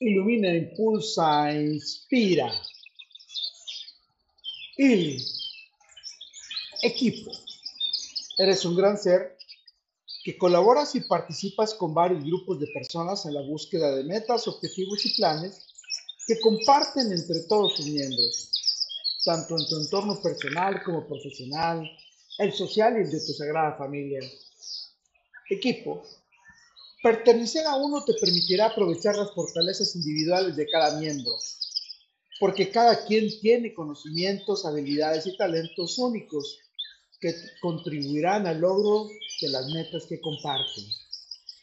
ilumina, 0.00 0.54
impulsa, 0.54 1.52
inspira. 1.52 2.52
Y 4.76 5.16
equipo. 6.82 7.32
Eres 8.38 8.64
un 8.64 8.76
gran 8.76 8.98
ser 8.98 9.36
que 10.22 10.36
colaboras 10.36 10.94
y 10.94 11.00
participas 11.00 11.72
con 11.74 11.94
varios 11.94 12.22
grupos 12.24 12.60
de 12.60 12.66
personas 12.68 13.24
en 13.26 13.34
la 13.34 13.42
búsqueda 13.42 13.94
de 13.94 14.04
metas, 14.04 14.46
objetivos 14.48 15.04
y 15.06 15.16
planes 15.16 15.66
que 16.26 16.40
comparten 16.40 17.12
entre 17.12 17.40
todos 17.48 17.76
sus 17.76 17.86
miembros, 17.86 18.50
tanto 19.24 19.56
en 19.56 19.66
tu 19.66 19.76
entorno 19.80 20.20
personal 20.20 20.82
como 20.82 21.06
profesional, 21.06 21.88
el 22.38 22.52
social 22.52 22.96
y 22.96 23.02
el 23.02 23.10
de 23.10 23.20
tu 23.20 23.32
sagrada 23.32 23.78
familia. 23.78 24.20
Equipo 25.48 26.02
Pertenecer 27.06 27.64
a 27.68 27.76
uno 27.76 28.02
te 28.04 28.14
permitirá 28.14 28.66
aprovechar 28.66 29.14
las 29.14 29.30
fortalezas 29.32 29.94
individuales 29.94 30.56
de 30.56 30.66
cada 30.66 30.98
miembro, 30.98 31.36
porque 32.40 32.68
cada 32.68 33.04
quien 33.06 33.28
tiene 33.40 33.72
conocimientos, 33.74 34.66
habilidades 34.66 35.24
y 35.28 35.36
talentos 35.36 35.98
únicos 35.98 36.58
que 37.20 37.32
contribuirán 37.60 38.48
al 38.48 38.60
logro 38.60 39.08
de 39.40 39.48
las 39.50 39.68
metas 39.68 40.06
que 40.08 40.20
comparten. 40.20 40.84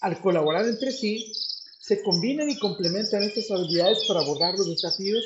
Al 0.00 0.20
colaborar 0.20 0.66
entre 0.66 0.90
sí, 0.90 1.32
se 1.78 2.02
combinan 2.02 2.50
y 2.50 2.58
complementan 2.58 3.22
estas 3.22 3.48
habilidades 3.52 4.06
para 4.08 4.22
abordar 4.22 4.58
los 4.58 4.68
desafíos 4.68 5.24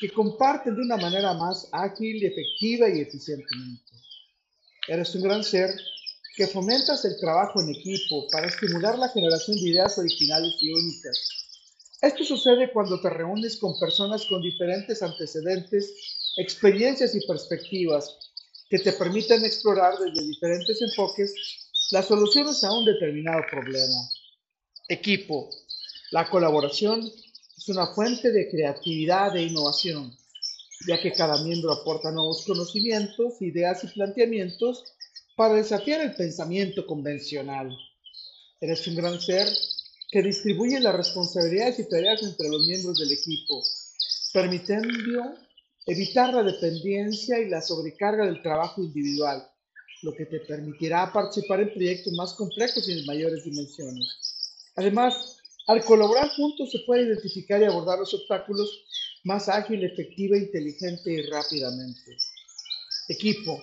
que 0.00 0.10
comparten 0.10 0.74
de 0.74 0.82
una 0.82 0.96
manera 0.96 1.34
más 1.34 1.68
ágil, 1.70 2.24
efectiva 2.24 2.88
y 2.88 3.00
eficientemente. 3.00 3.92
Eres 4.88 5.14
un 5.14 5.22
gran 5.22 5.44
ser 5.44 5.70
que 6.36 6.46
fomentas 6.46 7.02
el 7.06 7.18
trabajo 7.18 7.62
en 7.62 7.70
equipo 7.70 8.28
para 8.30 8.46
estimular 8.46 8.98
la 8.98 9.08
generación 9.08 9.56
de 9.56 9.70
ideas 9.70 9.96
originales 9.96 10.54
y 10.60 10.70
únicas. 10.70 11.28
Esto 12.02 12.24
sucede 12.24 12.70
cuando 12.72 13.00
te 13.00 13.08
reúnes 13.08 13.56
con 13.56 13.78
personas 13.80 14.26
con 14.26 14.42
diferentes 14.42 15.02
antecedentes, 15.02 15.94
experiencias 16.36 17.14
y 17.14 17.26
perspectivas 17.26 18.14
que 18.68 18.78
te 18.78 18.92
permiten 18.92 19.44
explorar 19.46 19.94
desde 19.98 20.26
diferentes 20.26 20.82
enfoques 20.82 21.32
las 21.90 22.06
soluciones 22.06 22.62
a 22.64 22.72
un 22.72 22.84
determinado 22.84 23.42
problema. 23.50 23.96
Equipo. 24.88 25.48
La 26.10 26.28
colaboración 26.28 27.00
es 27.56 27.68
una 27.68 27.86
fuente 27.94 28.30
de 28.30 28.50
creatividad 28.50 29.34
e 29.36 29.44
innovación, 29.44 30.14
ya 30.86 31.00
que 31.00 31.12
cada 31.12 31.42
miembro 31.42 31.72
aporta 31.72 32.10
nuevos 32.10 32.44
conocimientos, 32.44 33.40
ideas 33.40 33.82
y 33.84 33.88
planteamientos 33.88 34.95
para 35.36 35.54
desafiar 35.54 36.00
el 36.00 36.14
pensamiento 36.14 36.86
convencional. 36.86 37.76
Eres 38.58 38.86
un 38.88 38.96
gran 38.96 39.20
ser 39.20 39.46
que 40.10 40.22
distribuye 40.22 40.80
las 40.80 40.96
responsabilidades 40.96 41.78
y 41.78 41.88
tareas 41.88 42.22
entre 42.22 42.48
los 42.48 42.66
miembros 42.66 42.98
del 42.98 43.12
equipo, 43.12 43.62
permitiendo 44.32 44.88
evitar 45.84 46.32
la 46.32 46.42
dependencia 46.42 47.38
y 47.38 47.50
la 47.50 47.60
sobrecarga 47.60 48.24
del 48.24 48.42
trabajo 48.42 48.82
individual, 48.82 49.46
lo 50.02 50.14
que 50.14 50.24
te 50.24 50.40
permitirá 50.40 51.12
participar 51.12 51.60
en 51.60 51.72
proyectos 51.74 52.12
más 52.14 52.32
complejos 52.32 52.88
y 52.88 52.94
de 52.94 53.06
mayores 53.06 53.44
dimensiones. 53.44 54.72
Además, 54.74 55.36
al 55.66 55.84
colaborar 55.84 56.30
juntos 56.30 56.70
se 56.70 56.78
puede 56.80 57.02
identificar 57.02 57.60
y 57.60 57.64
abordar 57.64 57.98
los 57.98 58.14
obstáculos 58.14 58.84
más 59.24 59.48
ágil, 59.48 59.84
efectiva, 59.84 60.36
inteligente 60.36 61.12
y 61.12 61.22
rápidamente. 61.22 62.16
Equipo, 63.08 63.60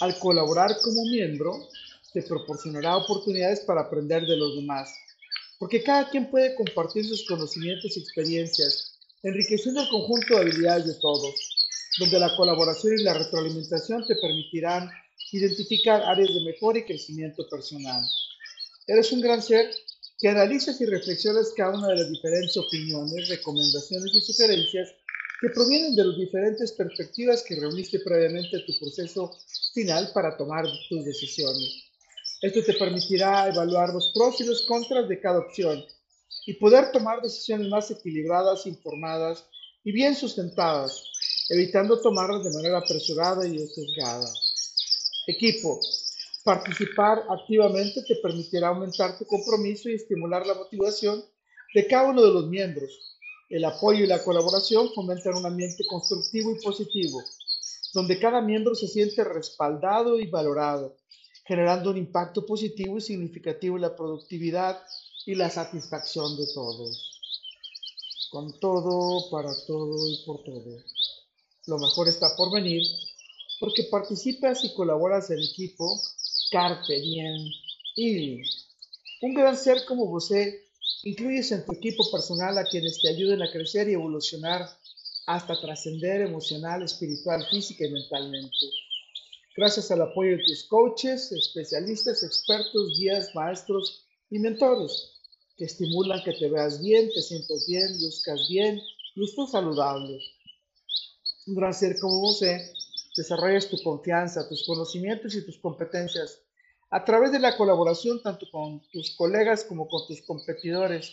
al 0.00 0.18
colaborar 0.18 0.78
como 0.82 1.04
miembro, 1.04 1.68
te 2.12 2.22
proporcionará 2.22 2.96
oportunidades 2.96 3.60
para 3.60 3.82
aprender 3.82 4.26
de 4.26 4.36
los 4.36 4.56
demás, 4.56 4.94
porque 5.58 5.82
cada 5.82 6.08
quien 6.08 6.30
puede 6.30 6.54
compartir 6.54 7.06
sus 7.06 7.26
conocimientos 7.26 7.96
y 7.96 8.00
experiencias, 8.00 8.98
enriqueciendo 9.22 9.82
el 9.82 9.88
conjunto 9.88 10.34
de 10.34 10.40
habilidades 10.42 10.86
de 10.86 10.94
todos, 10.94 11.34
donde 11.98 12.20
la 12.20 12.34
colaboración 12.36 12.98
y 12.98 13.02
la 13.02 13.14
retroalimentación 13.14 14.06
te 14.06 14.14
permitirán 14.16 14.90
identificar 15.32 16.02
áreas 16.02 16.32
de 16.32 16.44
mejora 16.44 16.78
y 16.78 16.84
crecimiento 16.84 17.46
personal. 17.48 18.02
Eres 18.86 19.12
un 19.12 19.20
gran 19.20 19.42
ser 19.42 19.70
que 20.18 20.28
analizas 20.28 20.80
y 20.80 20.86
reflexionas 20.86 21.52
cada 21.56 21.76
una 21.76 21.88
de 21.88 21.96
las 21.96 22.10
diferentes 22.10 22.56
opiniones, 22.56 23.28
recomendaciones 23.28 24.14
y 24.14 24.20
sugerencias 24.20 24.94
que 25.40 25.50
provienen 25.50 25.94
de 25.94 26.04
las 26.04 26.16
diferentes 26.16 26.72
perspectivas 26.72 27.44
que 27.46 27.54
reuniste 27.54 28.00
previamente 28.00 28.58
tu 28.66 28.78
proceso 28.78 29.38
final 29.72 30.10
para 30.12 30.36
tomar 30.36 30.66
tus 30.88 31.04
decisiones. 31.04 31.84
Esto 32.42 32.62
te 32.62 32.74
permitirá 32.74 33.48
evaluar 33.48 33.92
los 33.92 34.12
pros 34.14 34.40
y 34.40 34.44
los 34.44 34.66
contras 34.66 35.08
de 35.08 35.20
cada 35.20 35.38
opción 35.38 35.84
y 36.46 36.54
poder 36.54 36.92
tomar 36.92 37.20
decisiones 37.20 37.68
más 37.68 37.90
equilibradas, 37.90 38.66
informadas 38.66 39.44
y 39.84 39.92
bien 39.92 40.14
sustentadas, 40.14 41.04
evitando 41.48 42.00
tomarlas 42.00 42.44
de 42.44 42.50
manera 42.50 42.78
apresurada 42.78 43.46
y 43.46 43.58
sesgada. 43.66 44.28
Equipo, 45.26 45.80
participar 46.44 47.24
activamente 47.28 48.02
te 48.02 48.16
permitirá 48.16 48.68
aumentar 48.68 49.18
tu 49.18 49.26
compromiso 49.26 49.88
y 49.88 49.94
estimular 49.94 50.46
la 50.46 50.54
motivación 50.54 51.24
de 51.74 51.86
cada 51.86 52.10
uno 52.10 52.22
de 52.22 52.32
los 52.32 52.46
miembros, 52.48 53.17
el 53.48 53.64
apoyo 53.64 54.04
y 54.04 54.06
la 54.06 54.22
colaboración 54.22 54.90
fomentan 54.94 55.36
un 55.36 55.46
ambiente 55.46 55.84
constructivo 55.86 56.50
y 56.52 56.62
positivo, 56.62 57.22
donde 57.94 58.18
cada 58.18 58.40
miembro 58.42 58.74
se 58.74 58.88
siente 58.88 59.24
respaldado 59.24 60.18
y 60.20 60.26
valorado, 60.26 60.96
generando 61.46 61.90
un 61.90 61.96
impacto 61.96 62.44
positivo 62.44 62.98
y 62.98 63.00
significativo 63.00 63.76
en 63.76 63.82
la 63.82 63.96
productividad 63.96 64.82
y 65.26 65.34
la 65.34 65.48
satisfacción 65.48 66.36
de 66.36 66.46
todos. 66.54 67.20
Con 68.30 68.60
todo, 68.60 69.30
para 69.30 69.54
todo 69.66 70.06
y 70.08 70.22
por 70.26 70.44
todo. 70.44 70.76
Lo 71.66 71.78
mejor 71.78 72.08
está 72.08 72.36
por 72.36 72.52
venir, 72.52 72.82
porque 73.60 73.84
participas 73.84 74.64
y 74.64 74.74
colaboras 74.74 75.30
en 75.30 75.42
equipo, 75.42 76.00
carpe 76.50 77.00
diem 77.00 77.50
y 77.96 78.42
un 79.20 79.34
gran 79.34 79.56
ser 79.56 79.84
como 79.84 80.06
você 80.06 80.67
Incluyes 81.02 81.52
en 81.52 81.64
tu 81.64 81.72
equipo 81.72 82.10
personal 82.10 82.58
a 82.58 82.66
quienes 82.66 83.00
te 83.00 83.08
ayuden 83.08 83.42
a 83.42 83.50
crecer 83.50 83.88
y 83.88 83.94
evolucionar 83.94 84.68
hasta 85.26 85.60
trascender 85.60 86.22
emocional, 86.22 86.82
espiritual, 86.82 87.46
física 87.50 87.86
y 87.86 87.90
mentalmente. 87.90 88.66
Gracias 89.56 89.90
al 89.90 90.02
apoyo 90.02 90.36
de 90.36 90.44
tus 90.44 90.64
coaches, 90.64 91.32
especialistas, 91.32 92.22
expertos, 92.22 92.98
guías, 92.98 93.34
maestros 93.34 94.06
y 94.30 94.38
mentores 94.38 95.18
que 95.58 95.64
estimulan 95.64 96.22
que 96.24 96.32
te 96.32 96.48
veas 96.48 96.80
bien, 96.80 97.10
te 97.12 97.20
sientas 97.20 97.66
bien, 97.66 98.00
luzcas 98.00 98.48
bien 98.48 98.80
y 99.16 99.24
estés 99.24 99.50
saludable. 99.50 100.20
Un 101.48 101.54
gran 101.56 101.74
ser 101.74 101.98
como 101.98 102.20
vos, 102.20 102.40
desarrollas 103.16 103.68
tu 103.68 103.82
confianza, 103.82 104.48
tus 104.48 104.64
conocimientos 104.64 105.34
y 105.34 105.44
tus 105.44 105.58
competencias 105.58 106.40
a 106.90 107.04
través 107.04 107.32
de 107.32 107.38
la 107.38 107.56
colaboración 107.56 108.22
tanto 108.22 108.46
con 108.50 108.80
tus 108.90 109.14
colegas 109.16 109.64
como 109.64 109.88
con 109.88 110.06
tus 110.06 110.22
competidores, 110.22 111.12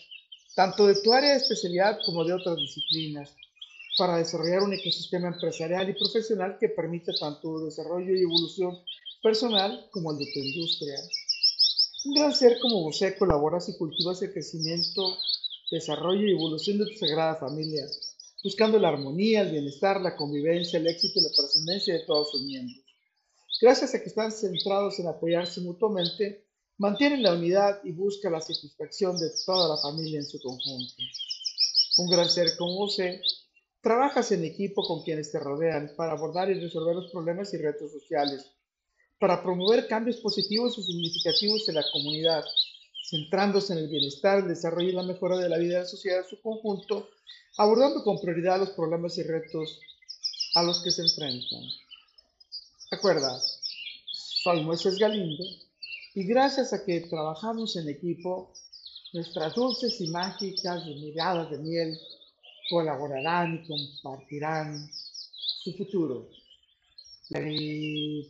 tanto 0.55 0.87
de 0.87 0.95
tu 0.95 1.11
área 1.11 1.31
de 1.31 1.37
especialidad 1.37 1.99
como 2.05 2.23
de 2.23 2.33
otras 2.33 2.57
disciplinas, 2.57 3.35
para 3.97 4.17
desarrollar 4.17 4.63
un 4.63 4.73
ecosistema 4.73 5.27
empresarial 5.27 5.89
y 5.89 5.93
profesional 5.93 6.57
que 6.59 6.69
permita 6.69 7.13
tanto 7.19 7.65
desarrollo 7.65 8.15
y 8.15 8.21
evolución 8.21 8.77
personal 9.21 9.87
como 9.91 10.11
el 10.11 10.19
de 10.19 10.31
tu 10.33 10.39
industria. 10.39 11.01
Un 12.05 12.13
gran 12.13 12.33
ser 12.33 12.59
como 12.59 12.83
vos 12.83 13.01
colaboras 13.17 13.67
y 13.69 13.77
cultivas 13.77 14.21
el 14.21 14.31
crecimiento, 14.31 15.17
desarrollo 15.71 16.27
y 16.27 16.31
evolución 16.31 16.77
de 16.77 16.85
tu 16.85 16.93
sagrada 16.93 17.35
familia, 17.35 17.85
buscando 18.43 18.77
la 18.79 18.89
armonía, 18.89 19.41
el 19.41 19.51
bienestar, 19.51 19.99
la 19.99 20.15
convivencia, 20.15 20.77
el 20.77 20.87
éxito 20.87 21.19
y 21.19 21.23
la 21.23 21.31
trascendencia 21.31 21.95
de 21.95 22.05
todos 22.05 22.31
sus 22.31 22.43
miembros. 22.43 22.84
Gracias 23.61 23.95
a 23.95 24.01
que 24.01 24.09
están 24.09 24.31
centrados 24.31 24.99
en 24.99 25.07
apoyarse 25.07 25.61
mutuamente, 25.61 26.45
mantienen 26.77 27.23
la 27.23 27.33
unidad 27.33 27.79
y 27.85 27.93
buscan 27.93 28.33
la 28.33 28.41
satisfacción 28.41 29.17
de 29.17 29.29
toda 29.45 29.69
la 29.69 29.81
familia 29.81 30.19
en 30.19 30.25
su 30.25 30.41
conjunto. 30.41 30.93
Un 31.97 32.09
gran 32.09 32.29
ser 32.29 32.57
como 32.57 32.83
usted, 32.83 33.21
trabajas 33.81 34.31
en 34.33 34.43
equipo 34.43 34.83
con 34.83 35.03
quienes 35.03 35.31
te 35.31 35.39
rodean 35.39 35.93
para 35.95 36.11
abordar 36.11 36.51
y 36.51 36.59
resolver 36.59 36.95
los 36.95 37.11
problemas 37.11 37.53
y 37.53 37.57
retos 37.57 37.93
sociales, 37.93 38.51
para 39.19 39.41
promover 39.41 39.87
cambios 39.87 40.17
positivos 40.17 40.77
y 40.77 40.83
significativos 40.83 41.69
en 41.69 41.75
la 41.75 41.85
comunidad, 41.93 42.43
centrándose 43.09 43.71
en 43.71 43.79
el 43.79 43.87
bienestar, 43.87 44.39
el 44.39 44.49
desarrollo 44.49 44.89
y 44.89 44.93
la 44.93 45.03
mejora 45.03 45.37
de 45.37 45.47
la 45.47 45.57
vida 45.57 45.75
de 45.75 45.79
la 45.81 45.85
sociedad 45.85 46.19
en 46.19 46.29
su 46.29 46.41
conjunto, 46.41 47.07
abordando 47.57 48.03
con 48.03 48.19
prioridad 48.19 48.59
los 48.59 48.71
problemas 48.71 49.17
y 49.17 49.23
retos 49.23 49.79
a 50.55 50.63
los 50.63 50.83
que 50.83 50.91
se 50.91 51.03
enfrentan. 51.03 51.61
Recuerda, 52.95 53.43
soy 54.13 54.63
Moisés 54.63 54.97
Galindo 54.97 55.43
y 56.13 56.23
gracias 56.23 56.71
a 56.71 56.85
que 56.85 57.01
trabajamos 57.01 57.75
en 57.75 57.89
equipo, 57.89 58.53
nuestras 59.11 59.53
dulces 59.53 59.99
y 59.99 60.07
mágicas 60.07 60.85
miradas 60.85 61.51
de 61.51 61.57
miel 61.57 61.99
colaborarán 62.69 63.55
y 63.55 63.67
compartirán 63.67 64.89
su 64.93 65.73
futuro. 65.73 66.29
Feliz 67.27 68.27